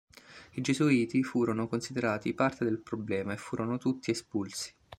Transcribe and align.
I 0.53 0.61
gesuiti 0.61 1.21
furono 1.23 1.67
considerati 1.67 2.33
parte 2.33 2.63
del 2.65 2.81
problema 2.81 3.33
e 3.33 3.37
furono 3.37 3.77
tutti 3.77 4.09
espulsi. 4.09 4.73